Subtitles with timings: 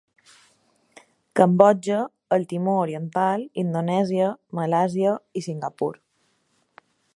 [1.39, 1.99] Cambodja,
[2.37, 5.93] el Timor Oriental, Indonèsia, Malàisia i Singapur.